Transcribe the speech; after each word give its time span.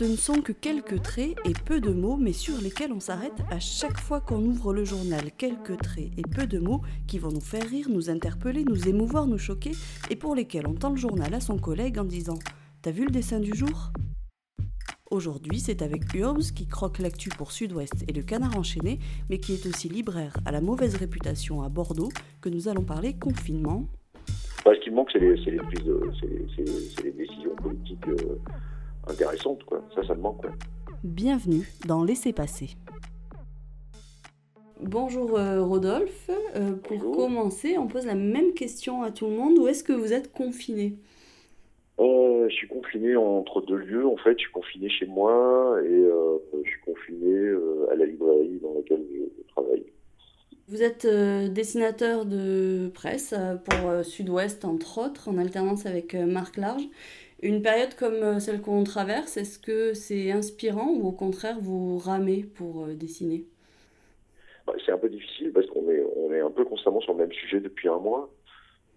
Ce 0.00 0.06
ne 0.06 0.16
sont 0.16 0.40
que 0.40 0.52
quelques 0.52 1.02
traits 1.02 1.36
et 1.44 1.52
peu 1.52 1.78
de 1.78 1.90
mots, 1.90 2.16
mais 2.16 2.32
sur 2.32 2.58
lesquels 2.62 2.90
on 2.90 3.00
s'arrête 3.00 3.42
à 3.50 3.60
chaque 3.60 4.00
fois 4.00 4.22
qu'on 4.22 4.42
ouvre 4.42 4.72
le 4.72 4.82
journal. 4.82 5.30
Quelques 5.36 5.76
traits 5.76 6.08
et 6.16 6.22
peu 6.22 6.46
de 6.46 6.58
mots 6.58 6.80
qui 7.06 7.18
vont 7.18 7.28
nous 7.28 7.42
faire 7.42 7.68
rire, 7.68 7.86
nous 7.90 8.08
interpeller, 8.08 8.64
nous 8.64 8.88
émouvoir, 8.88 9.26
nous 9.26 9.36
choquer, 9.36 9.72
et 10.08 10.16
pour 10.16 10.34
lesquels 10.34 10.66
on 10.66 10.72
tend 10.72 10.88
le 10.88 10.96
journal 10.96 11.34
à 11.34 11.40
son 11.40 11.58
collègue 11.58 11.98
en 11.98 12.04
disant 12.04 12.38
T'as 12.80 12.92
vu 12.92 13.04
le 13.04 13.10
dessin 13.10 13.40
du 13.40 13.52
jour? 13.54 13.92
Aujourd'hui, 15.10 15.60
c'est 15.60 15.82
avec 15.82 16.14
Urbs 16.14 16.54
qui 16.56 16.66
croque 16.66 16.98
l'actu 16.98 17.28
pour 17.28 17.52
Sud-Ouest 17.52 18.06
et 18.08 18.14
le 18.14 18.22
canard 18.22 18.56
enchaîné, 18.56 19.00
mais 19.28 19.36
qui 19.36 19.52
est 19.52 19.66
aussi 19.66 19.90
libraire 19.90 20.34
à 20.46 20.50
la 20.50 20.62
mauvaise 20.62 20.96
réputation 20.96 21.60
à 21.60 21.68
Bordeaux, 21.68 22.08
que 22.40 22.48
nous 22.48 22.68
allons 22.68 22.84
parler 22.84 23.18
confinement. 23.18 23.84
ce 24.64 24.80
qui 24.82 24.88
me 24.88 24.96
manque, 24.96 25.10
c'est 25.12 25.18
les, 25.18 25.36
les, 25.36 27.12
décisions 27.12 27.54
politiques 27.56 28.08
euh, 28.08 28.38
intéressantes. 29.10 29.64
Quoi. 29.64 29.82
Ça, 29.94 30.02
ça 30.06 30.14
me 30.14 30.20
manque. 30.20 30.46
Bienvenue 31.04 31.68
dans 31.86 32.04
Laissez 32.04 32.32
passer. 32.32 32.70
Bonjour 34.80 35.38
euh, 35.38 35.62
Rodolphe. 35.62 36.30
Euh, 36.56 36.72
pour 36.76 37.12
commencer, 37.12 37.76
on 37.76 37.86
pose 37.86 38.06
la 38.06 38.14
même 38.14 38.54
question 38.54 39.02
à 39.02 39.10
tout 39.10 39.26
le 39.26 39.36
monde. 39.36 39.58
Où 39.58 39.68
est-ce 39.68 39.84
que 39.84 39.92
vous 39.92 40.12
êtes 40.12 40.32
confiné? 40.32 40.96
Euh, 42.00 42.48
je 42.48 42.54
suis 42.54 42.68
confiné 42.68 43.14
entre 43.16 43.60
deux 43.60 43.76
lieux. 43.76 44.06
En 44.06 44.16
fait, 44.16 44.32
je 44.32 44.44
suis 44.44 44.52
confiné 44.52 44.88
chez 44.88 45.06
moi 45.06 45.78
et 45.84 45.88
euh, 45.88 46.38
je 46.64 46.70
suis 46.70 46.80
confiné 46.80 47.30
euh, 47.30 47.88
à 47.92 47.94
la 47.94 48.06
librairie 48.06 48.58
dans 48.62 48.74
laquelle 48.74 49.04
je, 49.12 49.42
travaille. 49.52 49.84
Vous 50.68 50.82
êtes 50.82 51.04
dessinateur 51.52 52.24
de 52.24 52.90
presse 52.94 53.34
pour 53.64 54.04
Sud-Ouest, 54.04 54.64
entre 54.64 54.98
autres, 54.98 55.28
en 55.28 55.36
alternance 55.36 55.84
avec 55.84 56.14
Marc 56.14 56.56
Large. 56.56 56.84
Une 57.42 57.62
période 57.62 57.94
comme 57.94 58.38
celle 58.38 58.60
qu'on 58.60 58.84
traverse, 58.84 59.36
est-ce 59.36 59.58
que 59.58 59.94
c'est 59.94 60.30
inspirant 60.30 60.90
ou 60.90 61.08
au 61.08 61.12
contraire 61.12 61.56
vous 61.60 61.98
ramez 61.98 62.42
pour 62.42 62.86
dessiner? 62.88 63.46
Bah, 64.66 64.74
C'est 64.84 64.92
un 64.92 64.98
peu 64.98 65.08
difficile 65.08 65.52
parce 65.52 65.66
qu'on 65.66 65.88
est, 65.90 66.04
on 66.16 66.32
est 66.32 66.40
un 66.40 66.50
peu 66.50 66.64
constamment 66.64 67.00
sur 67.00 67.12
le 67.12 67.18
même 67.20 67.32
sujet 67.32 67.60
depuis 67.60 67.88
un 67.88 67.98
mois. 67.98 68.30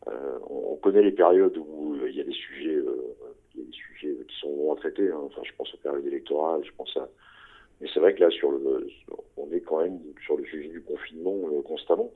Euh, 0.08 0.40
on 0.50 0.76
connaît 0.78 1.02
les 1.02 1.12
périodes 1.12 1.58
où 1.58 1.96
euh, 1.96 2.10
il 2.10 2.16
y 2.16 2.22
a 2.22 2.24
des 2.24 2.34
sujets, 2.34 2.76
euh, 2.76 3.16
des 3.56 3.72
sujets 3.72 4.18
qui 4.28 4.40
sont 4.40 4.50
longs 4.50 4.74
à 4.74 4.76
traiter. 4.76 5.10
Hein. 5.10 5.22
Enfin, 5.24 5.42
je 5.46 5.52
pense 5.58 5.74
aux 5.74 5.78
périodes 5.78 6.06
électorales, 6.06 6.62
je 6.66 6.72
pense 6.76 6.96
à. 6.98 7.08
Mais 7.80 7.88
c'est 7.94 8.00
vrai 8.00 8.14
que 8.14 8.22
là, 8.22 8.30
sur 8.30 8.52
le, 8.52 8.88
on 9.38 9.52
est 9.52 9.62
quand 9.62 9.82
même 9.82 10.00
sur 10.26 10.38
le 10.38 10.46
sujet 10.46 10.70
du 10.70 10.82
confinement 10.82 11.36
constamment. 11.64 12.12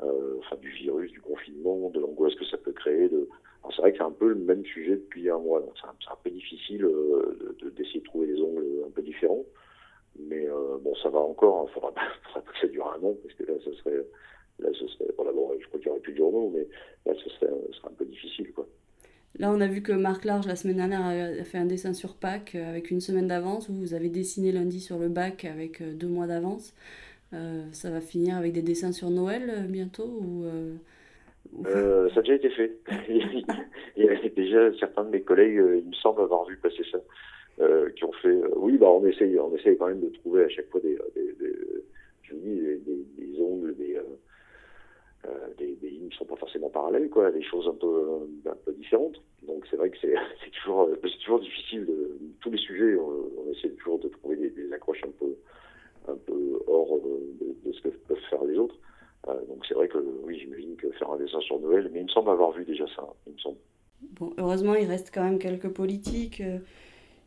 enfin, 0.00 0.56
du 0.60 0.70
virus, 0.70 1.10
du 1.10 1.20
confinement, 1.20 1.90
de 1.90 2.00
l'angoisse 2.00 2.34
que 2.34 2.44
ça 2.44 2.56
peut 2.56 2.72
créer. 2.72 3.10
C'est 3.78 3.82
vrai 3.82 3.92
que 3.92 3.98
c'est 3.98 4.04
un 4.04 4.10
peu 4.10 4.28
le 4.28 4.34
même 4.34 4.64
sujet 4.66 4.96
depuis 4.96 5.30
un 5.30 5.38
mois. 5.38 5.60
Donc, 5.60 5.72
c'est 5.80 6.10
un, 6.10 6.16
peu 6.22 6.30
difficile 6.30 6.86
d'essayer 7.76 8.00
de, 8.00 8.04
trouver 8.04 8.26
des 8.26 8.42
angles 8.42 8.64
un 8.86 8.90
peu 8.90 9.02
différents. 9.02 9.44
Mais 10.18 10.48
bon, 10.82 10.94
ça 10.96 11.08
va 11.08 11.20
encore. 11.20 11.68
Il 11.70 11.72
faudra, 11.72 11.92
faudra 12.24 12.40
pas 12.42 12.52
que 12.52 12.58
ça 12.58 12.66
dure 12.66 12.88
un 12.88 13.06
an, 13.06 13.14
parce 13.22 13.34
que 13.34 13.44
là, 13.44 13.54
ça 13.64 13.72
serait 13.82 14.04
Là, 14.60 14.68
ce 14.72 14.86
serait, 14.88 15.06
bon, 15.16 15.24
je 15.60 15.66
crois 15.68 15.78
qu'il 15.78 15.88
n'y 15.88 15.92
aurait 15.92 16.00
plus 16.00 16.12
de 16.12 16.18
journaux, 16.18 16.52
mais 16.52 16.66
là, 17.06 17.16
ce 17.22 17.30
serait, 17.30 17.46
un 17.46 17.92
peu 17.96 18.04
difficile. 18.04 18.52
Quoi. 18.52 18.66
Là, 19.38 19.52
on 19.52 19.60
a 19.60 19.68
vu 19.68 19.82
que 19.82 19.92
Marc 19.92 20.24
Large, 20.24 20.46
la 20.46 20.56
semaine 20.56 20.76
dernière, 20.76 21.04
a 21.04 21.44
fait 21.44 21.58
un 21.58 21.66
dessin 21.66 21.92
sur 21.92 22.16
Pâques 22.16 22.56
euh, 22.56 22.68
avec 22.68 22.90
une 22.90 23.00
semaine 23.00 23.28
d'avance. 23.28 23.70
Vous 23.70 23.94
avez 23.94 24.08
dessiné 24.08 24.50
lundi 24.50 24.80
sur 24.80 24.98
le 24.98 25.08
bac 25.08 25.44
avec 25.44 25.80
euh, 25.80 25.94
deux 25.94 26.08
mois 26.08 26.26
d'avance. 26.26 26.74
Euh, 27.34 27.64
ça 27.72 27.90
va 27.90 28.00
finir 28.00 28.36
avec 28.36 28.52
des 28.52 28.62
dessins 28.62 28.90
sur 28.90 29.10
Noël 29.10 29.66
bientôt 29.68 30.06
ou, 30.08 30.44
Ça 31.64 32.20
a 32.20 32.22
déjà 32.22 32.34
été 32.34 32.50
fait. 32.50 32.78
il 33.08 34.04
y 34.04 34.08
a 34.08 34.28
déjà 34.28 34.72
certains 34.78 35.04
de 35.04 35.10
mes 35.10 35.22
collègues, 35.22 35.62
il 35.82 35.88
me 35.88 35.94
semble 35.94 36.22
avoir 36.22 36.44
vu 36.44 36.56
passer 36.56 36.82
ça, 36.90 36.98
qui 37.96 38.04
ont 38.04 38.12
fait. 38.12 38.40
oui, 38.56 38.78
bah, 38.78 38.90
on 38.90 39.04
essaye, 39.06 39.38
on 39.38 39.54
essaye 39.56 39.76
quand 39.76 39.88
même 39.88 40.00
de 40.00 40.08
trouver 40.08 40.44
à 40.44 40.48
chaque 40.48 40.68
fois 40.70 40.80
des, 40.80 40.98
des, 41.14 41.34
je 42.22 42.34
dis, 42.34 42.60
des, 42.60 43.06
des 43.16 43.40
ongles, 43.40 43.74
des 43.76 43.98
euh, 45.26 45.48
des, 45.58 45.76
lignes 45.82 46.08
qui 46.10 46.16
sont 46.16 46.24
pas 46.24 46.36
forcément 46.36 46.70
parallèles, 46.70 47.10
quoi, 47.10 47.30
des 47.32 47.42
choses 47.42 47.66
un 47.66 47.74
peu, 47.74 48.20
un 48.46 48.54
peu 48.64 48.72
différentes. 48.72 49.20
Donc 49.42 49.66
c'est 49.68 49.76
vrai 49.76 49.90
que 49.90 49.96
c'est 50.00 50.14
toujours, 50.62 50.82
euh, 50.82 50.96
c'est 51.02 51.18
toujours 51.18 51.40
difficile. 51.40 51.86
De, 51.86 52.18
tous 52.40 52.50
les 52.50 52.58
sujets, 52.58 52.96
on, 52.96 53.50
essaie 53.50 53.68
toujours 53.70 53.98
de 53.98 54.08
trouver 54.08 54.36
des, 54.36 54.72
accroches 54.72 55.02
un 55.04 55.10
peu, 55.18 55.34
un 56.06 56.16
peu 56.16 56.60
hors 56.68 56.96
euh, 56.96 57.54
de, 57.64 57.72
ce 57.72 57.80
que 57.82 57.88
peuvent 57.88 58.16
faire 58.30 58.44
les 58.44 58.56
autres. 58.58 58.76
Donc 59.26 59.66
c'est 59.66 59.74
vrai 59.74 59.88
que 59.88 59.98
oui, 60.24 60.38
j'imagine 60.38 60.76
que 60.76 60.90
faire 60.92 61.10
un 61.10 61.16
dessin 61.16 61.40
sur 61.40 61.58
Noël, 61.60 61.90
mais 61.92 62.00
il 62.00 62.04
me 62.04 62.08
semble 62.08 62.30
avoir 62.30 62.52
vu 62.52 62.64
déjà 62.64 62.86
ça. 62.94 63.06
Il 63.26 63.34
me 63.34 63.38
semble. 63.38 63.58
Bon, 64.18 64.32
heureusement, 64.38 64.74
il 64.74 64.86
reste 64.86 65.10
quand 65.12 65.24
même 65.24 65.38
quelques 65.38 65.68
politiques 65.68 66.42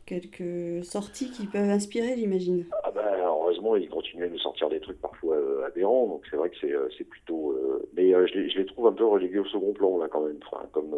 quelques 0.06 0.84
sorties 0.84 1.30
qui 1.30 1.46
peuvent 1.46 1.70
inspirer, 1.70 2.16
j'imagine. 2.16 2.64
Ah 2.84 2.90
ben, 2.90 3.02
heureusement, 3.24 3.76
ils 3.76 3.88
continuent 3.88 4.24
à 4.24 4.28
nous 4.28 4.38
sortir 4.38 4.68
des 4.68 4.80
trucs 4.80 5.00
parfois 5.00 5.36
euh, 5.36 5.66
aberrants, 5.66 6.06
donc 6.06 6.24
c'est 6.30 6.36
vrai 6.36 6.50
que 6.50 6.56
c'est, 6.60 6.72
euh, 6.72 6.88
c'est 6.98 7.04
plutôt... 7.04 7.52
Euh, 7.52 7.88
mais 7.94 8.10
je 8.10 8.38
les, 8.38 8.50
je, 8.50 8.58
les, 8.58 8.66
trouve 8.66 8.86
un 8.86 8.92
peu 8.92 9.06
relégués 9.06 9.38
au 9.38 9.44
second 9.46 9.72
plan, 9.72 9.98
là, 9.98 10.08
quand 10.08 10.26
même. 10.26 10.38
Enfin, 10.46 10.66
comme 10.72 10.94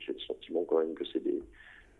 j'ai 0.00 0.12
le 0.12 0.20
sentiment 0.20 0.64
quand 0.64 0.78
même 0.78 0.94
que 0.94 1.04
c'est 1.12 1.22
des 1.22 1.40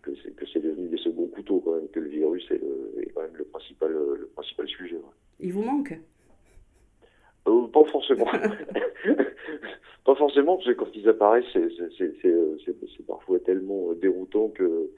que 0.03 0.13
c'est, 0.23 0.35
que 0.35 0.47
c'est 0.53 0.61
devenu 0.61 0.89
des 0.89 0.99
seconds 0.99 1.27
couteaux, 1.27 1.61
quand 1.65 1.75
même, 1.75 1.89
que 1.89 2.01
le 2.01 2.09
virus 2.09 2.49
est, 2.51 2.63
est 3.03 3.07
quand 3.15 3.23
même 3.23 3.35
le 3.35 3.45
principal, 3.45 3.93
le 3.93 4.31
principal 4.35 4.69
sujet. 4.69 5.01
Il 5.41 5.53
vous 5.53 5.63
manque? 5.63 5.99
Pas 7.45 7.85
forcément. 7.85 8.27
pas 10.05 10.15
forcément, 10.15 10.57
parce 10.57 10.69
que 10.69 10.73
quand 10.73 10.95
ils 10.95 11.09
apparaissent, 11.09 11.45
c'est, 11.53 12.13
c'est 12.23 13.07
parfois 13.07 13.39
tellement 13.41 13.93
déroutant 13.95 14.49
que 14.49 14.91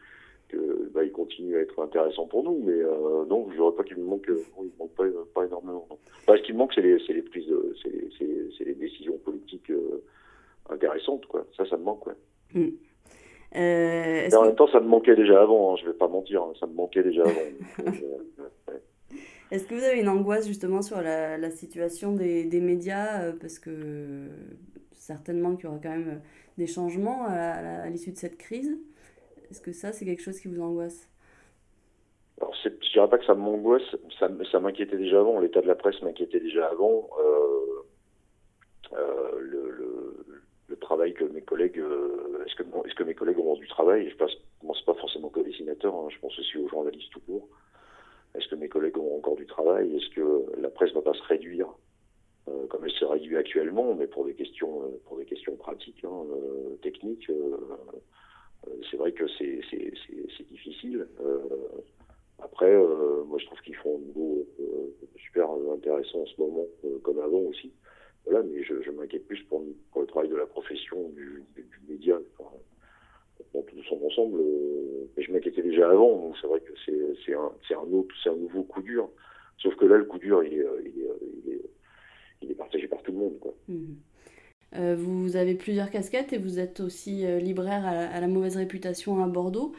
que 0.51 0.91
bah, 0.93 1.05
il 1.05 1.13
continue 1.13 1.57
à 1.57 1.61
être 1.61 1.81
intéressant 1.81 2.27
pour 2.27 2.43
nous. 2.43 2.61
Mais 2.65 2.73
euh, 2.73 3.25
non, 3.27 3.47
je 3.51 3.57
dirais 3.57 3.73
pas 3.77 3.85
qu'il 3.85 3.97
me 3.99 4.05
manque, 4.05 4.29
euh, 4.29 4.43
il 4.59 4.65
me 4.65 4.79
manque 4.79 4.95
pas, 4.97 5.05
pas 5.35 5.47
énormément. 5.47 5.87
Bah, 6.27 6.35
ce 6.37 6.43
qui 6.43 6.53
me 6.53 6.59
manque, 6.59 6.73
c'est 6.75 6.83
les, 6.83 6.97
les, 6.97 7.23
prises, 7.23 7.53
c'est 7.83 8.25
les, 8.25 8.65
les, 8.65 8.75
décisions 8.75 9.17
politiques 9.19 9.71
euh, 9.71 10.03
intéressantes, 10.69 11.27
quoi. 11.27 11.47
Ça, 11.57 11.65
ça 11.67 11.77
me 11.77 11.85
manque, 11.85 12.01
quoi. 12.01 12.15
Euh, 13.57 14.29
en 14.33 14.45
même 14.45 14.55
temps, 14.55 14.69
ça 14.69 14.81
me 14.81 14.89
manquait 14.89 15.17
déjà 15.17 15.43
avant. 15.43 15.73
Hein, 15.73 15.77
je 15.81 15.87
vais 15.87 15.97
pas 15.97 16.09
mentir, 16.09 16.43
hein, 16.43 16.53
ça 16.59 16.67
me 16.67 16.75
manquait 16.75 17.03
déjà 17.03 17.23
avant. 17.23 17.87
Est-ce 19.51 19.67
que 19.67 19.75
vous 19.75 19.83
avez 19.83 20.01
une 20.01 20.09
angoisse 20.09 20.47
justement 20.47 20.83
sur 20.83 21.01
la, 21.01 21.51
situation 21.51 22.13
des, 22.13 22.61
médias 22.61 23.33
parce 23.41 23.59
que 23.59 24.29
certainement 24.93 25.57
qu'il 25.57 25.65
y 25.65 25.69
aura 25.69 25.79
quand 25.83 25.91
même 25.91 26.21
des 26.57 26.67
changements 26.67 27.27
à 27.27 27.89
l'issue 27.89 28.13
de 28.13 28.19
cette 28.19 28.39
crise 28.39 28.79
est-ce 29.51 29.61
que 29.61 29.73
ça, 29.73 29.93
c'est 29.93 30.05
quelque 30.05 30.23
chose 30.23 30.39
qui 30.39 30.49
vous 30.49 30.63
angoisse? 30.63 31.09
Alors, 32.41 32.55
je 32.63 32.93
dirais 32.93 33.09
pas 33.09 33.19
que 33.19 33.25
ça 33.25 33.35
m'angoisse, 33.35 33.83
ça, 34.19 34.31
ça 34.51 34.61
m'inquiétait 34.61 34.97
déjà 34.97 35.19
avant, 35.21 35.41
l'état 35.41 35.61
de 35.61 35.67
la 35.67 35.75
presse 35.75 36.01
m'inquiétait 36.03 36.41
déjà 36.41 36.69
avant. 36.69 37.11
Euh, 37.19 37.85
euh, 38.93 39.41
le, 40.69 40.77
travail 40.81 41.13
que 41.13 41.25
mes 41.25 41.43
collègues, 41.43 41.79
euh, 41.79 42.43
est-ce 42.47 42.55
que, 42.95 43.03
mes 43.05 43.15
collègues 43.15 43.39
ont 43.39 43.55
du 43.55 43.69
travail? 43.69 44.09
Je 44.11 44.17
pense, 44.17 44.33
pense 44.67 44.83
pas 44.85 44.95
forcément 44.95 45.29
qu'aux 45.29 45.43
dessinateurs, 45.43 45.95
hein, 45.95 46.09
je 46.11 46.19
pense 46.19 46.37
aussi 46.37 46.57
aux 46.57 46.69
journalistes 46.69 47.11
tout 47.13 47.21
court. 47.21 47.49
Est-ce 48.41 48.49
que 48.49 48.57
mes 48.57 48.69
collègues 48.69 48.99
ont 48.99 49.17
encore 49.17 49.37
du 49.37 49.47
travail? 49.47 49.95
Est-ce 49.97 50.11
que 50.15 50.61
la 50.61 50.71
presse 50.71 50.93
va 50.93 51.03
pas 51.03 51.15
se 51.15 51.23
réduire 51.23 51.69
comme 52.69 52.85
elle 52.85 52.91
se 52.91 53.05
réduit 53.05 53.37
actuellement, 53.37 53.95
mais 53.95 54.09
pour 54.09 54.25
des 54.25 54.35
questions, 54.35 54.83
pour 55.05 55.19
des 55.19 55.25
questions 55.25 55.55
pratiques, 55.55 56.05
hein, 56.05 56.25
techniques 56.83 57.31
euh, 58.69 58.71
c'est 58.91 58.97
vrai 58.97 59.13
que 59.13 59.27
c'est 59.39 60.49
difficile. 60.49 61.07
Euh, 61.21 61.39
après, 62.39 62.73
euh, 62.73 63.25
moi 63.25 63.39
je 63.39 63.47
trouve 63.47 63.61
qu'ils 63.61 63.77
font 63.77 63.97
un 63.97 64.13
boulot 64.13 64.47
super 65.17 65.49
intéressant 65.73 66.21
en 66.21 66.27
ce 66.27 66.41
moment, 66.41 66.67
comme 67.03 67.21
avant 67.21 67.41
aussi. 67.41 67.73
Voilà, 68.25 68.43
mais 68.43 68.63
je, 68.63 68.91
m'inquiète 68.91 69.27
plus 69.27 69.43
pour, 69.45 69.65
le 69.97 70.07
travail 70.07 70.29
de 70.29 70.37
la 70.37 70.47
profession, 70.47 71.09
du, 71.11 71.43
média, 71.89 72.19
dans 73.55 73.63
tout 73.63 73.83
son 73.89 74.01
ensemble. 74.05 74.41
mais 75.17 75.23
je 75.23 75.33
m'inquiétais 75.33 75.63
déjà 75.63 75.91
avant, 75.91 76.17
donc 76.17 76.37
c'est 76.41 76.47
vrai 76.47 76.61
que 76.61 76.73
c'est 77.25 77.35
un, 77.35 77.51
un 77.79 77.93
autre, 77.93 78.15
c'est 78.23 78.31
un 78.31 78.37
nouveau 78.37 78.63
coup 78.63 78.83
dur. 78.83 79.09
Sauf 79.59 79.75
que 79.77 79.85
là, 79.85 79.99
le 79.99 80.05
coup 80.05 80.19
dur, 80.19 80.43
il 80.45 80.55
est, 80.55 80.67
il 80.85 81.03
est, 81.03 81.09
il 81.45 81.53
est, 81.53 81.63
il 82.43 82.51
est 82.51 82.55
partagé 82.55 82.89
par 82.89 83.03
tout 83.03 83.13
le 83.13 83.19
monde. 83.19 83.39
Quoi. 83.41 83.55
Mmh. 83.69 83.95
Euh, 84.77 84.95
vous 84.97 85.37
avez 85.37 85.55
plusieurs 85.55 85.91
casquettes 85.91 86.33
et 86.33 86.39
vous 86.39 86.59
êtes 86.59 86.81
aussi 86.81 87.27
euh, 87.27 87.39
libraire 87.39 87.85
à 87.87 88.21
la, 88.21 88.29
mauvaise 88.29 88.57
réputation 88.57 89.23
à 89.23 89.27
Bordeaux. 89.27 89.73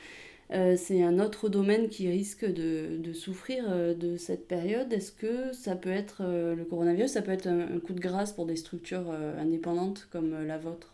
Euh, 0.52 0.76
c'est 0.76 1.02
un 1.02 1.20
autre 1.20 1.48
domaine 1.48 1.88
qui 1.88 2.10
risque 2.10 2.46
de, 2.46 3.14
souffrir 3.14 3.64
de 3.96 4.18
cette 4.18 4.48
période. 4.48 4.92
Est-ce 4.92 5.14
que 5.14 5.54
ça 5.54 5.76
peut 5.76 5.92
être, 5.92 6.24
le 6.24 6.66
coronavirus, 6.66 7.12
ça 7.12 7.22
peut 7.22 7.32
être 7.32 7.48
un, 7.48 7.80
coup 7.80 7.94
de 7.94 8.02
grâce 8.02 8.34
pour 8.34 8.46
des 8.46 8.58
structures 8.58 9.12
indépendantes 9.40 10.10
comme 10.12 10.46
la 10.46 10.58
vôtre? 10.58 10.94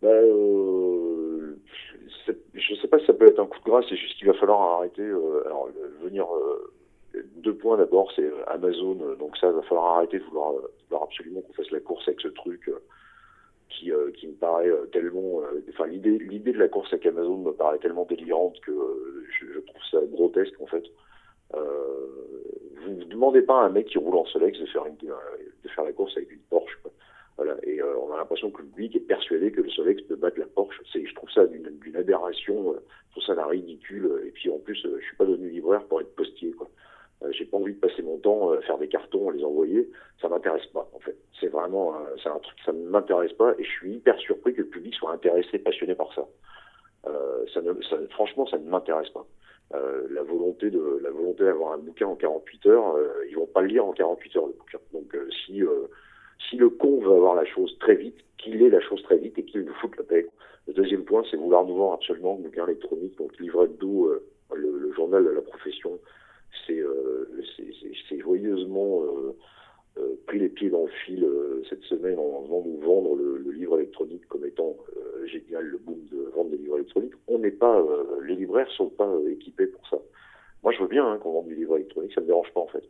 Bah, 0.00 0.08
un 3.38 3.46
coup 3.46 3.58
de 3.58 3.64
grâce, 3.64 3.86
c'est 3.88 3.96
juste 3.96 4.16
qu'il 4.18 4.26
va 4.26 4.34
falloir 4.34 4.78
arrêter. 4.78 5.04
alors, 5.04 5.68
venir 6.02 6.26
deux 7.36 7.54
points 7.54 7.76
d'abord, 7.76 8.12
c'est 8.14 8.30
Amazon, 8.46 8.94
donc 9.18 9.36
ça, 9.36 9.48
il 9.48 9.54
va 9.54 9.62
falloir 9.62 9.96
arrêter 9.96 10.18
de 10.18 10.24
vouloir, 10.24 10.54
absolument 11.02 11.40
qu'on 11.40 11.52
fasse 11.52 11.70
la 11.70 11.80
course 11.80 12.06
avec 12.08 12.20
ce 12.20 12.28
truc 12.28 12.68
euh, 12.68 12.78
qui, 13.68 13.92
euh, 13.92 14.10
me 14.28 14.34
paraît 14.34 14.68
euh, 14.68 14.86
tellement. 14.86 15.42
Enfin, 15.68 15.86
l'idée, 15.86 16.18
de 16.18 16.58
la 16.58 16.68
course 16.68 16.92
avec 16.92 17.06
Amazon 17.06 17.38
me 17.38 17.52
paraît 17.52 17.78
tellement 17.78 18.04
délirante 18.04 18.58
que 18.60 18.72
je, 19.38 19.60
trouve 19.60 19.82
ça 19.90 20.00
grotesque 20.06 20.58
en 20.60 20.66
fait. 20.66 20.84
vous 21.52 22.92
ne 22.92 23.04
demandez 23.04 23.42
pas 23.42 23.60
à 23.60 23.64
un 23.66 23.70
mec 23.70 23.86
qui 23.86 23.98
roule 23.98 24.16
en 24.16 24.24
Solex 24.26 24.58
de 24.58 24.66
faire, 24.66 24.84
de 24.84 25.68
faire 25.68 25.84
la 25.84 25.92
course 25.92 26.16
avec 26.16 26.30
une 26.30 26.40
Porsche. 26.50 26.65
Et 27.62 27.82
on 27.82 28.12
a 28.12 28.16
l'impression 28.16 28.50
que 28.50 28.62
le 28.62 28.68
public 28.68 28.96
est 28.96 29.00
persuadé 29.00 29.50
que 29.50 29.60
le 29.60 29.70
Solex 29.70 30.02
peut 30.02 30.16
battre 30.16 30.38
la 30.38 30.46
Porsche. 30.46 30.80
Je 30.94 31.14
trouve 31.14 31.30
ça 31.30 31.46
d'une 31.46 31.96
aberration, 31.96 32.74
je 32.74 33.10
trouve 33.12 33.24
ça 33.24 33.34
d'un 33.34 33.46
ridicule. 33.46 34.10
Et 34.26 34.30
puis 34.30 34.50
en 34.50 34.58
plus, 34.58 34.76
je 34.82 35.04
suis 35.04 35.16
pas 35.16 35.24
devenu 35.24 35.48
libraire 35.50 35.84
pour 35.84 36.00
être 36.00 36.14
postier. 36.14 36.52
Quoi. 36.52 36.68
Euh, 37.22 37.32
j'ai 37.32 37.46
pas 37.46 37.56
envie 37.56 37.74
de 37.74 37.80
passer 37.80 38.02
mon 38.02 38.18
temps 38.18 38.52
à 38.52 38.60
faire 38.62 38.78
des 38.78 38.88
cartons, 38.88 39.30
à 39.30 39.32
les 39.32 39.44
envoyer. 39.44 39.88
Ça 40.20 40.28
m'intéresse 40.28 40.66
pas, 40.66 40.88
en 40.92 40.98
fait. 40.98 41.16
C'est 41.40 41.48
vraiment, 41.48 41.94
c'est 42.22 42.28
un 42.28 42.38
truc, 42.38 42.58
ça 42.64 42.72
ne 42.72 42.88
m'intéresse 42.88 43.32
pas, 43.34 43.54
et 43.58 43.64
je 43.64 43.70
suis 43.70 43.94
hyper 43.94 44.18
surpris 44.18 44.54
que 44.54 44.62
le 44.62 44.68
public 44.68 44.94
soit 44.94 45.12
intéressé, 45.12 45.58
passionné 45.58 45.94
par 45.94 46.12
ça. 46.14 46.26
Euh, 47.06 47.44
franchement, 48.10 48.46
ça 48.46 48.58
ne 48.58 48.68
m'intéresse 48.68 49.08
pas. 49.10 49.26
Euh, 49.74 50.06
la 50.10 50.22
volonté 50.22 50.70
de, 50.70 51.00
la 51.02 51.10
volonté 51.10 51.44
d'avoir 51.44 51.72
un 51.72 51.78
bouquin 51.78 52.06
en 52.06 52.14
48 52.14 52.66
heures, 52.66 52.94
euh, 52.94 53.26
ils 53.28 53.36
vont 53.36 53.46
pas 53.46 53.62
le 53.62 53.68
lire 53.68 53.84
en 53.84 53.92
48 53.92 54.36
heures 54.36 54.46
le 54.46 54.52
bouquin. 54.52 54.78
Donc 54.92 55.14
euh, 55.14 55.28
si 55.44 55.62
si 56.48 56.56
le 56.56 56.70
con 56.70 57.00
veut 57.00 57.14
avoir 57.14 57.34
la 57.34 57.44
chose 57.44 57.76
très 57.80 57.94
vite, 57.94 58.16
qu'il 58.38 58.62
ait 58.62 58.70
la 58.70 58.80
chose 58.80 59.02
très 59.02 59.18
vite 59.18 59.38
et 59.38 59.44
qu'il 59.44 59.62
nous 59.62 59.74
foute 59.74 59.96
la 59.96 60.04
paix. 60.04 60.26
Le 60.66 60.74
deuxième 60.74 61.04
point, 61.04 61.24
c'est 61.30 61.36
vouloir 61.36 61.64
nous 61.64 61.76
vendre 61.76 61.94
absolument 61.94 62.36
le 62.36 62.44
bouquin 62.44 62.66
électronique, 62.66 63.16
donc 63.18 63.38
livret 63.38 63.68
de 63.68 63.74
dos, 63.74 64.10
le, 64.54 64.78
le, 64.78 64.92
journal 64.92 65.24
de 65.24 65.30
la 65.30 65.42
profession, 65.42 65.98
euh, 66.70 67.24
c'est 68.08 68.18
joyeusement 68.18 69.02
euh, 69.02 69.36
euh, 69.98 70.14
pris 70.26 70.38
les 70.38 70.48
pieds 70.48 70.70
dans 70.70 70.84
le 70.84 70.90
fil 71.04 71.26
cette 71.68 71.82
semaine 71.82 72.18
en 72.18 72.42
venant 72.42 72.62
nous 72.64 72.78
vendre 72.80 73.16
le, 73.16 73.36
livre 73.52 73.78
électronique 73.78 74.26
comme 74.28 74.44
étant 74.44 74.76
génial, 75.24 75.64
le 75.64 75.78
boom 75.78 75.98
de 76.12 76.30
vendre 76.34 76.50
des 76.50 76.58
livres 76.58 76.76
électroniques. 76.76 77.14
On 77.26 77.38
n'est 77.38 77.50
pas, 77.50 77.84
les 78.22 78.36
libraires 78.36 78.70
sont 78.72 78.90
pas 78.90 79.10
équipés 79.28 79.66
pour 79.66 79.88
ça. 79.88 79.96
Moi, 80.62 80.72
je 80.72 80.82
veux 80.82 80.88
bien 80.88 81.06
hein, 81.06 81.18
qu'on 81.18 81.32
vende 81.32 81.46
du 81.46 81.54
livre 81.54 81.76
électronique, 81.76 82.12
ça 82.12 82.20
me 82.20 82.26
dérange 82.26 82.52
pas 82.52 82.60
en 82.60 82.66
fait. 82.66 82.84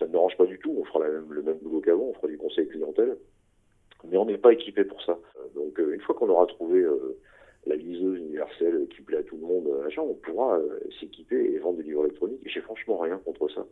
Ça 0.00 0.06
me 0.06 0.10
dérange 0.10 0.36
pas 0.36 0.46
du 0.46 0.58
tout. 0.58 0.74
On 0.76 0.84
fera 0.84 1.06
le 1.06 1.42
même 1.42 1.58
boulot 1.58 1.80
qu'avant, 1.80 2.06
on 2.06 2.14
fera 2.14 2.26
du 2.26 2.38
conseil 2.38 2.66
clientèle, 2.66 3.16
mais 4.10 4.16
on 4.16 4.24
n'est 4.24 4.38
pas 4.38 4.52
équipé 4.52 4.82
pour 4.82 5.00
ça. 5.02 5.16
Donc, 5.54 5.78
une 5.78 6.00
fois 6.00 6.16
qu'on 6.16 6.28
aura 6.28 6.46
trouvé 6.46 6.84
la 7.66 7.76
liseuse 7.76 8.18
universelle 8.18 8.86
qui 8.88 9.02
plaît 9.02 9.18
à 9.18 9.22
tout 9.22 9.36
le 9.36 9.46
monde, 9.46 9.66
euh, 9.68 9.90
on 9.98 10.14
pourra 10.14 10.58
euh, 10.58 10.80
s'équiper 10.98 11.52
et 11.52 11.58
vendre 11.58 11.78
des 11.78 11.84
livres 11.84 12.04
électroniques. 12.04 12.40
J'ai 12.46 12.60
franchement 12.60 12.98
rien 12.98 13.18
contre 13.18 13.48
ça. 13.50 13.66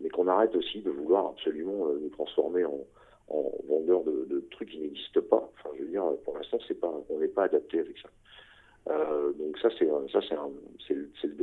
Mais 0.00 0.08
qu'on 0.08 0.28
arrête 0.28 0.54
aussi 0.54 0.80
de 0.80 0.90
vouloir 0.90 1.28
absolument 1.28 1.88
euh, 1.88 1.98
nous 2.00 2.10
transformer 2.10 2.64
en, 2.64 2.86
en 3.28 3.52
vendeurs 3.68 4.04
de, 4.04 4.46
trucs 4.50 4.70
qui 4.70 4.80
n'existent 4.80 5.22
pas. 5.22 5.50
Enfin, 5.58 5.74
je 5.76 5.82
veux 5.82 5.90
dire, 5.90 6.04
pour 6.24 6.36
l'instant, 6.36 6.58
c'est 6.68 6.78
pas, 6.78 6.92
on 7.08 7.18
n'est 7.18 7.28
pas 7.28 7.44
adapté 7.44 7.80
avec 7.80 7.96
ça. 7.98 8.08
donc 9.38 9.58
ça, 9.58 9.68
c'est 9.78 9.88
ça, 10.12 10.20
c'est 10.86 10.94
le. 10.94 11.41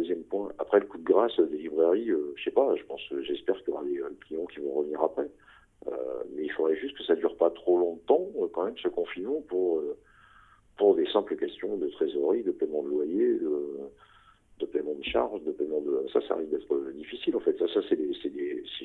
Des 1.28 1.58
librairies, 1.58 2.12
je 2.36 2.44
sais 2.44 2.52
pas, 2.52 2.76
je 2.76 2.84
pense, 2.84 3.02
j'espère 3.22 3.58
qu'il 3.64 3.70
y 3.70 3.72
aura 3.72 3.84
des 3.84 4.02
clients 4.22 4.46
qui 4.46 4.60
vont 4.60 4.72
revenir 4.72 5.02
après. 5.02 5.30
mais 6.36 6.44
il 6.44 6.52
faudrait 6.52 6.76
juste 6.76 6.98
que 6.98 7.04
ça 7.04 7.16
dure 7.16 7.36
pas 7.38 7.50
trop 7.50 7.78
longtemps, 7.78 8.28
quand 8.54 8.66
même, 8.66 8.78
ce 8.78 8.88
confinement, 8.88 9.42
pour 9.48 9.82
pour 10.80 10.96
des 10.96 11.06
simples 11.12 11.36
questions 11.36 11.78
de 11.78 11.88
trésorerie, 11.90 12.42
de 12.42 12.52
paiement 12.52 12.82
de 12.82 12.90
loyer, 12.90 13.38
de, 14.60 14.66
paiement 14.66 14.96
de 14.96 15.04
charges, 15.04 15.44
de 15.44 15.52
paiement 15.52 15.82
de... 15.82 16.06
Ça, 16.12 16.22
ça 16.28 16.36
risque 16.36 16.52
d'être 16.52 16.92
difficile, 16.96 17.36
en 17.36 17.42
fait. 17.42 17.58
Ça, 17.60 17.68
ça 17.68 17.82
c'est 17.90 17.98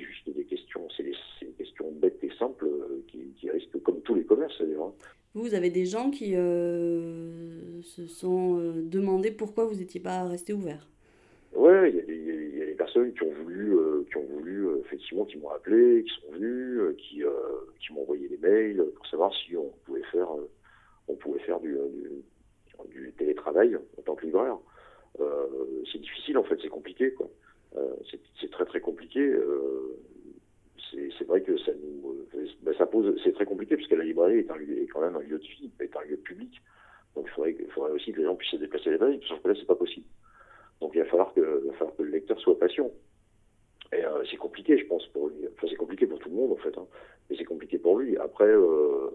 juste 0.00 0.28
des 0.28 0.44
questions, 0.44 0.86
c'est 0.96 1.04
des, 1.04 1.14
questions 1.56 1.92
bêtes 1.92 2.22
et 2.22 2.30
simples 2.36 2.66
euh, 2.66 3.04
qui, 3.08 3.48
risquent, 3.48 3.80
comme 3.82 4.00
tous 4.00 4.14
les 4.16 4.24
commerces, 4.24 4.58
d'ailleurs. 4.58 4.86
Hein. 4.86 4.92
Vous 5.34 5.54
avez 5.54 5.70
des 5.70 5.86
gens 5.86 6.10
qui 6.10 6.34
euh, 6.34 7.80
se 7.82 8.06
sont 8.06 8.58
euh, 8.58 8.82
demandé 8.82 9.30
pourquoi 9.30 9.64
vous 9.66 9.76
n'étiez 9.76 10.00
pas 10.00 10.24
resté 10.24 10.52
ouvert. 10.52 10.88
Ouais, 11.54 11.90
il 11.90 11.96
y, 11.96 12.00
a 12.00 12.02
des 12.02 12.13
qui 13.14 13.22
ont 13.22 13.32
voulu, 13.42 13.76
qui 14.10 14.16
ont 14.16 14.26
voulu 14.26 14.68
effectivement, 14.80 15.24
qui 15.24 15.36
m'ont 15.38 15.50
appelé, 15.50 16.04
qui 16.04 16.10
sont 16.20 16.32
venus, 16.32 16.96
qui, 16.98 17.22
qui 17.80 17.92
m'ont 17.92 18.02
envoyé 18.02 18.28
des 18.28 18.38
mails 18.38 18.84
pour 18.94 19.06
savoir 19.06 19.32
si 19.34 19.56
on 19.56 19.70
pouvait 19.84 20.04
faire 20.12 20.28
on 21.08 21.14
pouvait 21.16 21.40
faire 21.40 21.60
du, 21.60 21.70
télétravail 23.16 23.76
en 23.76 24.02
tant 24.02 24.14
que 24.14 24.26
livreur. 24.26 24.60
Euh, 25.20 25.46
c'est 25.92 26.00
difficile 26.00 26.36
en 26.38 26.44
fait, 26.44 26.58
c'est 26.60 26.68
compliqué 26.68 27.12
quoi. 27.12 27.28
Euh, 27.76 27.94
c'est 28.40 28.50
très 28.50 28.64
très 28.64 28.80
compliqué. 28.80 29.20
Euh, 29.20 29.96
c'est 31.18 31.26
vrai 31.26 31.42
que 31.42 31.52
ben, 32.62 32.74
ça 32.78 32.86
pose, 32.86 33.20
c'est 33.24 33.32
très 33.32 33.46
compliqué 33.46 33.76
parce 33.76 33.88
que 33.88 33.94
la 33.94 34.04
librairie 34.04 34.38
est, 34.38 34.50
un 34.50 34.56
est 34.56 34.86
quand 34.92 35.00
même 35.00 35.16
un 35.16 35.20
lieu 35.20 35.38
de 35.38 35.44
vie, 35.44 35.70
est 35.80 35.96
un 35.96 36.02
lieu 36.02 36.16
public. 36.16 36.60
Donc 37.16 37.26
il 37.28 37.30
faudrait, 37.30 37.56
il 37.58 37.70
faudrait 37.70 37.92
aussi 37.92 38.12
que 38.12 38.18
les 38.18 38.24
gens 38.24 38.36
puissent 38.36 38.52
se 38.52 38.56
déplacer 38.56 38.88
à 38.88 38.92
la 38.92 38.96
librairie, 38.96 39.20
sauf 39.28 39.40
que 39.42 39.48
là 39.48 39.54
c'est 39.58 39.66
pas 39.66 39.76
possible. 39.76 40.06
Donc 40.80 40.92
il 40.94 41.00
va 41.00 41.06
falloir 41.06 41.32
que, 41.34 41.62
il 41.64 41.70
va 41.70 41.72
falloir 41.74 41.96
que 41.96 42.02
le 42.02 42.10
lecteur 42.10 42.38
soit 42.40 42.58
patient. 42.58 42.90
Et 43.92 44.02
c'est 44.28 44.36
compliqué, 44.36 44.76
je 44.76 44.86
pense, 44.86 45.06
pour 45.08 45.28
lui. 45.28 45.36
Enfin, 45.52 45.68
c'est 45.70 45.76
compliqué 45.76 46.06
pour 46.06 46.18
tout 46.18 46.28
le 46.28 46.34
monde, 46.34 46.52
en 46.52 46.56
fait. 46.56 46.76
Hein. 46.76 46.86
Mais 47.30 47.36
c'est 47.36 47.44
compliqué 47.44 47.78
pour 47.78 47.98
lui. 47.98 48.16
Après, 48.16 48.48
euh, 48.48 49.10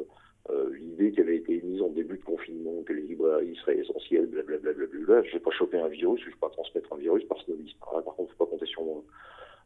euh, 0.50 0.70
l'idée 0.74 1.12
qui 1.12 1.22
avait 1.22 1.38
été 1.38 1.58
émise 1.58 1.82
en 1.82 1.90
début 1.90 2.18
de 2.18 2.24
confinement, 2.24 2.82
que 2.84 2.94
les 2.94 3.04
librairies 3.04 3.56
seraient 3.58 3.78
essentielles, 3.78 4.26
blablabla, 4.26 4.74
je 4.74 5.28
ne 5.28 5.34
vais 5.34 5.40
pas 5.40 5.52
choper 5.52 5.78
un 5.78 5.90
virus, 5.90 6.22
je 6.22 6.28
ne 6.28 6.32
vais 6.32 6.40
pas 6.40 6.50
transmettre 6.50 6.92
un 6.94 6.98
virus 6.98 7.24
par 7.26 7.40
snobisme. 7.42 7.78
par 7.80 8.04
contre, 8.04 8.20
il 8.20 8.24
ne 8.24 8.28
faut 8.30 8.46
pas 8.46 8.50
compter 8.50 8.66
sur 8.66 8.84
moi. 8.84 9.04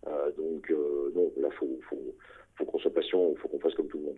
Euh, 0.07 0.31
donc, 0.31 0.69
euh, 0.71 1.11
non, 1.15 1.31
là, 1.37 1.47
il 1.49 1.55
faut, 1.55 1.79
faut, 1.89 2.15
faut 2.55 2.65
qu'on 2.65 2.79
soit 2.79 2.93
patient, 2.93 3.29
il 3.31 3.37
faut 3.37 3.47
qu'on 3.47 3.59
fasse 3.59 3.75
comme 3.75 3.87
tout 3.87 3.97
le 3.97 4.03
monde. 4.03 4.17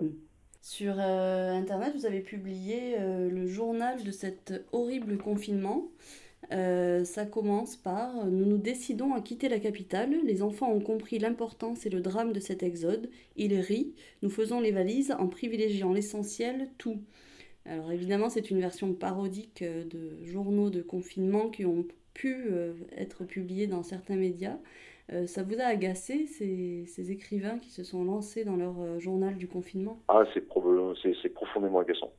Mm. 0.00 0.16
Sur 0.60 0.98
Internet, 0.98 1.92
vous 1.96 2.06
avez 2.06 2.20
publié 2.20 2.96
le 2.98 3.46
journal 3.48 4.04
de 4.04 4.12
cet 4.12 4.52
horrible 4.70 5.18
confinement. 5.18 5.90
Euh, 6.50 7.04
ça 7.04 7.24
commence 7.24 7.76
par 7.76 8.26
Nous 8.26 8.44
nous 8.44 8.58
décidons 8.58 9.14
à 9.14 9.20
quitter 9.20 9.48
la 9.48 9.58
capitale. 9.58 10.10
Les 10.24 10.42
enfants 10.42 10.72
ont 10.72 10.80
compris 10.80 11.18
l'importance 11.18 11.86
et 11.86 11.90
le 11.90 12.00
drame 12.00 12.32
de 12.32 12.40
cet 12.40 12.62
exode. 12.62 13.08
Ils 13.36 13.54
rient. 13.60 13.94
Nous 14.22 14.30
faisons 14.30 14.60
les 14.60 14.72
valises 14.72 15.14
en 15.18 15.28
privilégiant 15.28 15.92
l'essentiel, 15.92 16.68
tout. 16.78 17.00
Alors 17.64 17.92
évidemment, 17.92 18.28
c'est 18.28 18.50
une 18.50 18.60
version 18.60 18.92
parodique 18.92 19.62
euh, 19.62 19.84
de 19.84 20.24
journaux 20.24 20.68
de 20.68 20.82
confinement 20.82 21.48
qui 21.48 21.64
ont 21.64 21.86
pu 22.12 22.46
euh, 22.50 22.74
être 22.96 23.24
publiés 23.24 23.66
dans 23.66 23.82
certains 23.82 24.16
médias. 24.16 24.58
ça 25.26 25.42
vous 25.42 25.60
a 25.60 25.64
agacé, 25.64 26.26
ces, 26.26 26.84
ces, 26.86 27.10
écrivains 27.10 27.58
qui 27.58 27.70
se 27.70 27.84
sont 27.84 28.04
lancés 28.04 28.44
dans 28.44 28.56
leur 28.56 28.98
journal 28.98 29.36
du 29.36 29.46
confinement? 29.46 30.00
Ah, 30.08 30.24
c'est, 30.32 30.40
profondément 31.34 31.80
agaçant. 31.80 32.12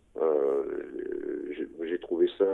j'ai, 1.82 2.00
trouvé 2.00 2.28
ça 2.38 2.46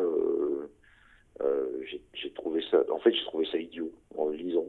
euh, 1.41 1.67
j'ai 2.13 2.31
trouvé 2.31 2.61
ça, 2.69 2.83
en 2.91 2.99
fait, 2.99 3.13
j'ai 3.13 3.23
trouvé 3.25 3.45
ça 3.51 3.57
idiot 3.57 3.91
en 4.17 4.29
lisant. 4.29 4.67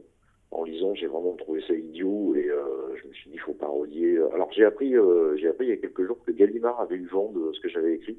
En 0.51 0.63
lisant, 0.63 0.93
j'ai 0.95 1.07
vraiment 1.07 1.33
trouvé 1.35 1.61
ça 1.67 1.73
idiot 1.73 2.35
et 2.35 2.49
euh, 2.49 2.95
je 3.01 3.07
me 3.07 3.13
suis 3.13 3.29
dit, 3.29 3.35
il 3.35 3.39
faut 3.39 3.53
parodier. 3.53 4.17
Alors, 4.33 4.51
j'ai 4.51 4.65
appris, 4.65 4.95
euh, 4.95 5.35
j'ai 5.37 5.47
appris 5.47 5.67
il 5.67 5.69
y 5.69 5.73
a 5.73 5.77
quelques 5.77 6.05
jours 6.05 6.17
que 6.25 6.31
Gallimard 6.31 6.79
avait 6.81 6.95
eu 6.95 7.07
vent 7.07 7.31
de 7.31 7.51
ce 7.53 7.59
que 7.61 7.69
j'avais 7.69 7.93
écrit 7.93 8.17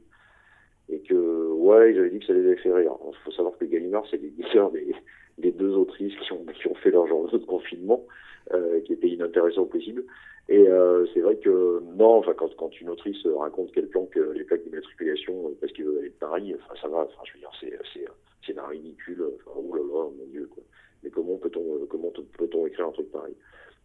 et 0.89 1.01
que, 1.01 1.49
ouais, 1.53 1.93
ils 1.93 1.99
avaient 1.99 2.11
dit 2.11 2.19
que 2.19 2.27
ça 2.27 2.33
les 2.33 2.47
avait 2.47 2.57
fait 2.57 2.73
rire. 2.73 2.93
Il 3.07 3.17
faut 3.25 3.33
savoir 3.33 3.57
que 3.59 3.65
Gallimard, 3.65 4.05
c'est 4.11 4.21
l'éditeur 4.21 4.71
des, 4.71 5.53
deux 5.53 5.75
autrices 5.75 6.15
qui 6.21 6.33
ont, 6.33 6.45
qui 6.45 6.69
ont 6.69 6.75
fait 6.77 6.91
leur 6.91 7.07
journaux 7.07 7.31
de 7.31 7.45
confinement, 7.45 8.05
euh, 8.53 8.81
qui 8.81 8.93
étaient 8.93 9.09
inintéressants 9.09 9.63
au 9.63 9.67
possible. 9.67 10.05
Et 10.49 10.69
euh, 10.69 11.07
c'est 11.15 11.21
vrai 11.21 11.37
que 11.37 11.83
non, 11.97 12.17
enfin 12.17 12.35
quand, 12.35 12.55
quand 12.57 12.81
une 12.81 12.91
autrice 12.91 13.25
raconte 13.27 13.73
qu'elle 13.73 13.89
planque 13.89 14.19
les 14.35 14.45
plaques 14.45 14.65
d'immatriculation 14.65 15.53
parce 15.61 15.73
qu'il 15.73 15.85
veut 15.85 15.99
aller 15.99 16.09
de 16.09 16.15
Paris, 16.15 16.53
enfin 16.57 16.75
ça 16.83 16.89
va, 16.89 17.05
enfin 17.05 17.23
je 17.25 17.35
veux 17.35 17.39
dire 17.39 17.53
c'est 17.61 18.05
c'est 18.47 18.55
d'un 18.55 18.67
ridicule. 18.67 19.25
Enfin, 19.35 19.57
oh 19.57 19.75
là 19.75 19.83
là, 19.83 20.11
mon 20.17 20.27
Dieu, 20.27 20.47
quoi. 20.47 20.63
Mais 21.03 21.11
comment 21.11 21.37
peut-on, 21.37 21.87
comment 21.87 22.13
peut-on 22.39 22.67
écrire 22.67 22.89
un 22.89 22.93
truc 22.93 23.11
pareil? 23.11 23.35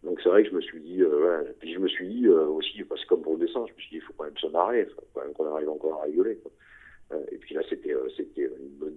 Donc 0.04 0.20
c'est 0.22 0.28
vrai 0.28 0.44
que 0.44 0.50
je 0.50 0.54
me 0.54 0.60
suis 0.60 0.80
dit, 0.80 1.02
euh, 1.02 1.42
puis 1.58 1.74
je 1.74 1.78
me 1.78 1.88
suis 1.88 2.08
dit 2.08 2.26
euh, 2.26 2.46
aussi, 2.46 2.84
parce 2.84 3.02
que 3.02 3.08
comme 3.08 3.22
pour 3.22 3.36
le 3.36 3.46
dessin, 3.46 3.64
je 3.66 3.72
me 3.72 3.78
suis 3.78 3.90
dit, 3.90 3.96
il 3.96 4.02
faut 4.02 4.12
quand 4.16 4.24
même 4.24 4.36
se 4.36 4.46
marrer, 4.46 4.80
il 4.80 4.94
faut 4.94 5.02
quand 5.12 5.22
même 5.22 5.32
qu'on 5.32 5.52
arrive 5.52 5.68
encore 5.68 6.00
à 6.00 6.04
rigoler. 6.04 6.36
Quoi. 6.36 6.52
Euh, 7.12 7.24
et 7.32 7.38
puis 7.38 7.54
là, 7.54 7.62
c'était, 7.68 7.94
euh, 7.94 8.08
c'était 8.16 8.44
une 8.44 8.78
bonne, 8.78 8.94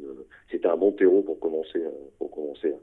c'était 0.52 0.68
un 0.68 0.78
bon 0.78 0.92
terreau 0.92 1.24
pour 1.24 1.40
commencer, 1.40 1.82
pour 2.20 2.30
commencer 2.30 2.74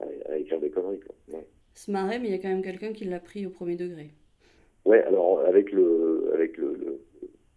à, 0.00 0.32
à, 0.32 0.36
écrire 0.38 0.60
des 0.60 0.70
conneries. 0.70 1.00
Quoi. 1.00 1.14
Ouais. 1.36 1.46
Se 1.74 1.90
marrer, 1.90 2.18
mais 2.18 2.28
il 2.28 2.30
y 2.30 2.34
a 2.34 2.38
quand 2.38 2.48
même 2.48 2.62
quelqu'un 2.62 2.92
qui 2.92 3.04
l'a 3.04 3.20
pris 3.20 3.46
au 3.46 3.50
premier 3.50 3.76
degré. 3.76 4.10
Ouais, 4.86 5.02
alors 5.02 5.40
avec 5.40 5.70
le, 5.70 6.30
avec 6.32 6.56
le, 6.56 6.74
le 6.74 7.00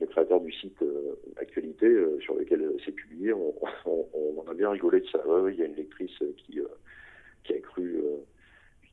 le 0.02 0.08
créateur 0.08 0.42
du 0.42 0.52
site 0.52 0.82
euh, 0.82 1.16
Actualité 1.38 1.86
euh, 1.86 2.20
sur 2.20 2.36
lequel 2.36 2.70
c'est 2.84 2.92
publié, 2.92 3.34
on, 3.34 3.54
on, 3.86 4.44
a 4.50 4.54
bien 4.54 4.70
rigolé 4.70 5.00
de 5.02 5.08
ça. 5.08 5.24
il 5.50 5.56
y 5.56 5.62
a 5.62 5.66
une 5.66 5.76
lectrice 5.76 6.18
qui, 6.38 6.60
euh, 6.60 6.68
qui 7.44 7.54
a 7.54 7.60
cru 7.60 8.02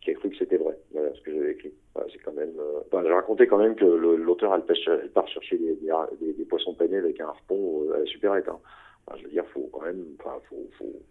qui 0.00 0.12
a 0.12 0.14
cru 0.14 0.30
que 0.30 0.36
c'était 0.36 0.56
vrai, 0.56 0.78
voilà 0.92 1.12
ce 1.14 1.20
que 1.22 1.32
j'avais 1.32 1.52
écrit. 1.52 1.72
c'est 2.12 2.18
quand 2.18 2.32
même. 2.32 2.54
Enfin, 2.86 3.02
j'ai 3.04 3.12
raconté 3.12 3.46
quand 3.48 3.58
même 3.58 3.74
que 3.74 3.84
l'auteur 3.84 4.54
elle, 4.54 4.62
elle, 5.02 5.10
part 5.10 5.26
chercher 5.28 5.58
des, 5.58 5.74
des, 5.74 6.32
des, 6.32 6.44
poissons 6.44 6.74
peinés 6.74 6.98
avec 6.98 7.20
un 7.20 7.26
harpon 7.26 7.90
à 7.92 7.98
la 7.98 8.06
supérette. 8.06 8.48
Hein. 8.48 8.60
je 9.16 9.24
veux 9.24 9.30
dire, 9.30 9.44
faut 9.52 9.68
quand 9.72 9.82
même, 9.82 10.04
enfin, 10.20 10.38
faut, 10.48 10.70
faut, 10.78 11.02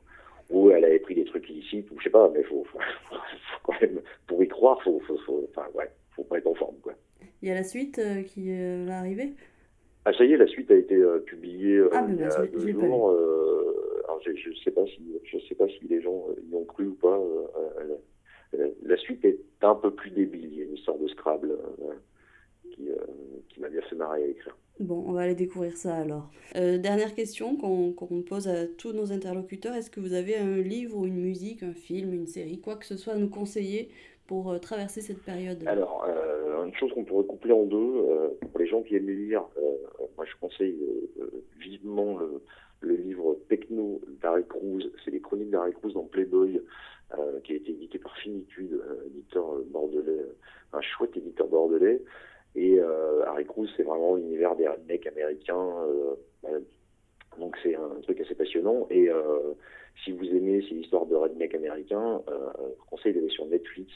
ou 0.49 0.71
elle 0.71 0.85
avait 0.85 0.99
pris 0.99 1.15
des 1.15 1.25
trucs 1.25 1.49
illicites, 1.49 1.91
ou 1.91 1.99
je 1.99 2.05
sais 2.05 2.09
pas, 2.09 2.29
mais 2.33 2.43
faut, 2.43 2.63
faut, 2.71 2.79
faut 3.09 3.59
quand 3.63 3.81
même, 3.81 3.99
pour 4.25 4.41
y 4.41 4.47
croire, 4.47 4.81
faut, 4.83 5.01
faut, 5.01 5.17
faut, 5.17 5.49
enfin, 5.49 5.67
ouais, 5.73 5.91
faut 6.15 6.23
pas 6.23 6.37
être 6.37 6.47
en 6.47 6.55
forme, 6.55 6.77
quoi. 6.81 6.93
Il 7.41 7.49
y 7.49 7.51
a 7.51 7.55
la 7.55 7.63
suite 7.63 7.99
qui 8.25 8.49
va 8.85 8.99
arriver? 8.99 9.33
Ah, 10.07 10.13
ça 10.17 10.23
y 10.23 10.31
est, 10.31 10.37
la 10.37 10.47
suite 10.47 10.71
a 10.71 10.75
été 10.75 10.95
euh, 10.95 11.19
publiée 11.19 11.75
euh, 11.75 11.89
ah, 11.91 12.05
il 12.07 12.15
y 12.15 12.23
a 12.23 12.45
deux 12.45 12.71
jours. 12.71 13.09
Euh, 13.09 14.01
alors 14.05 14.21
je 14.23 14.49
ne 14.49 14.55
sais 14.63 14.71
pas 14.71 14.85
si 14.85 15.01
je 15.25 15.37
sais 15.49 15.55
pas 15.55 15.67
si 15.67 15.85
les 15.89 16.01
gens 16.01 16.27
y 16.49 16.55
ont 16.55 16.63
cru 16.63 16.87
ou 16.87 16.93
pas. 16.93 17.19
la 18.83 18.95
suite 18.95 19.25
est 19.25 19.37
un 19.61 19.75
peu 19.75 19.91
plus 19.91 20.11
débile. 20.11 20.47
Il 20.53 20.59
y 20.59 20.61
a 20.61 20.63
une 20.63 20.75
histoire 20.75 20.97
de 20.97 21.09
Scrabble 21.09 21.57
qui, 22.71 22.87
qui 23.49 23.59
m'a 23.59 23.67
bien 23.67 23.81
fait 23.81 23.97
marrer 23.97 24.23
à 24.23 24.27
écrire. 24.27 24.55
Bon, 24.79 25.03
on 25.07 25.11
va 25.11 25.23
aller 25.23 25.35
découvrir 25.35 25.75
ça 25.75 25.97
alors. 25.97 26.29
Dernière 26.55 27.13
question 27.13 27.57
qu'on 27.57 28.21
pose 28.21 28.47
à 28.47 28.65
tous 28.65 28.93
nos 28.93 29.11
interlocuteurs. 29.11 29.75
Est-ce 29.75 29.91
que 29.91 29.99
vous 29.99 30.13
avez 30.13 30.37
un 30.37 30.55
livre 30.55 30.95
ou 30.95 31.05
une 31.05 31.19
musique, 31.19 31.63
un 31.63 31.73
film, 31.73 32.13
une 32.13 32.27
série, 32.27 32.61
quoi 32.61 32.77
que 32.77 32.85
ce 32.85 32.95
soit 32.95 33.13
à 33.13 33.17
nous 33.17 33.29
conseiller 33.29 33.89
pour 34.25 34.57
traverser 34.61 35.01
cette 35.01 35.21
période? 35.21 35.61
Alors, 35.65 36.07
une 36.67 36.75
chose 36.75 36.91
qu'on 36.93 37.03
pourrait 37.03 37.25
coupler 37.25 37.53
en 37.53 37.63
deux, 37.63 38.03
pour 38.51 38.59
les 38.59 38.67
gens 38.67 38.81
qui 38.83 38.95
aiment 38.95 39.09
lire, 39.09 39.43
moi 40.15 40.25
je 40.25 40.33
conseille 40.39 40.77
vivement 41.59 42.17
le, 42.81 42.95
livre 42.95 43.37
Techno 43.49 44.01
d'Harry 44.21 44.45
Cruz. 44.47 44.91
C'est 45.03 45.11
les 45.11 45.21
chroniques 45.21 45.49
d'Harry 45.49 45.73
Cruz 45.73 45.93
dans 45.93 46.03
Playboy, 46.03 46.61
qui 47.43 47.53
a 47.53 47.55
été 47.55 47.71
édité 47.71 47.99
par 47.99 48.15
Finitude, 48.17 48.81
éditeur 49.07 49.59
bordelais, 49.71 50.25
un 50.73 50.81
chouette 50.81 51.15
éditeur 51.17 51.47
bordelais. 51.47 52.01
Et 52.57 52.79
euh, 52.79 53.23
Harry 53.27 53.45
Cruz, 53.45 53.69
c'est 53.77 53.83
vraiment 53.83 54.15
l'univers 54.15 54.55
des 54.55 54.67
rednecks 54.67 55.05
américains. 55.05 55.75
Euh, 56.43 56.59
donc 57.37 57.55
c'est 57.61 57.75
un 57.75 58.01
truc 58.01 58.19
assez 58.19 58.33
passionnant. 58.33 58.87
Et 58.89 59.09
euh, 59.09 59.53
si 60.03 60.11
vous 60.11 60.25
aimez 60.25 60.65
ces 60.67 60.75
histoires 60.75 61.05
de 61.05 61.15
rednecks 61.15 61.53
américains, 61.53 62.21
je 62.27 62.63
vous 62.79 62.85
conseille 62.89 63.13
d'aller 63.13 63.29
sur 63.29 63.45
Netflix. 63.45 63.91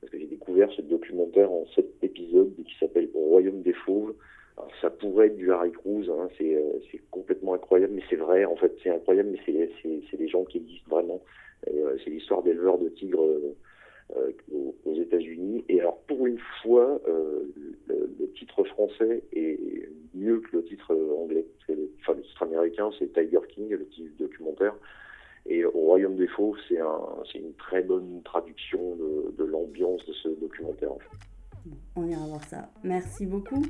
Parce 0.00 0.12
que 0.12 0.18
j'ai 0.18 0.26
découvert 0.26 0.70
ce 0.72 0.82
documentaire 0.82 1.50
en 1.50 1.66
sept 1.74 1.90
épisodes 2.02 2.52
qui 2.56 2.74
s'appelle 2.78 3.08
Royaume 3.14 3.62
des 3.62 3.72
Fauves. 3.72 4.14
Alors, 4.56 4.70
ça 4.80 4.90
pourrait 4.90 5.28
être 5.28 5.36
du 5.36 5.52
Harry 5.52 5.72
Cruz, 5.72 6.10
hein, 6.10 6.28
c'est 6.38 7.00
complètement 7.10 7.54
incroyable, 7.54 7.94
mais 7.94 8.02
c'est 8.10 8.16
vrai, 8.16 8.44
en 8.44 8.56
fait, 8.56 8.74
c'est 8.82 8.90
incroyable, 8.90 9.30
mais 9.30 9.70
c'est 9.82 10.16
des 10.16 10.28
gens 10.28 10.44
qui 10.44 10.58
existent 10.58 10.90
vraiment. 10.90 11.22
c'est 11.64 12.10
l'histoire 12.10 12.42
d'éleveurs 12.42 12.78
de 12.78 12.88
tigres 12.88 13.22
euh, 14.16 14.32
aux, 14.84 14.94
États-Unis. 14.94 15.64
Et 15.68 15.80
alors, 15.80 15.98
pour 16.08 16.26
une 16.26 16.38
fois, 16.62 17.00
euh, 17.08 17.44
le, 17.86 18.32
titre 18.34 18.64
français 18.64 19.22
est 19.32 19.88
mieux 20.14 20.40
que 20.40 20.56
le 20.56 20.64
titre 20.64 20.94
anglais. 21.16 21.46
Le, 21.68 21.90
enfin, 22.00 22.14
le 22.14 22.22
titre 22.22 22.42
américain, 22.42 22.90
c'est 22.98 23.12
Tiger 23.12 23.40
King, 23.48 23.68
le 23.70 23.86
titre 23.86 24.10
documentaire. 24.18 24.74
Royaume 26.00 26.16
des 26.16 26.28
Faux, 26.28 26.56
c'est 26.68 26.80
un, 26.80 26.98
une 27.34 27.52
très 27.54 27.82
bonne 27.82 28.22
traduction 28.24 28.96
de, 29.36 29.44
l'ambiance 29.44 30.00
de 30.06 30.12
ce 30.14 30.28
documentaire. 30.40 30.90
On 31.94 32.06
ira 32.06 32.24
voir 32.26 32.42
ça. 32.44 32.70
Merci 32.82 33.26
beaucoup. 33.26 33.62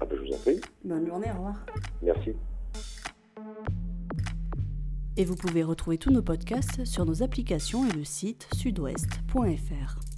Ah 0.00 0.06
ben, 0.06 0.16
je 0.16 0.26
vous 0.28 0.34
en 0.34 0.38
prie. 0.38 0.60
Bonne 0.84 1.06
journée, 1.06 1.28
au 1.30 1.36
revoir. 1.36 1.66
Merci. 2.02 2.32
Et 5.16 5.24
vous 5.24 5.36
pouvez 5.36 5.62
retrouver 5.62 5.98
tous 5.98 6.10
nos 6.10 6.22
podcasts 6.22 6.84
sur 6.84 7.04
nos 7.04 7.22
applications 7.22 7.86
et 7.86 7.92
le 7.92 8.04
site 8.04 8.48
sudouest.fr. 8.54 10.17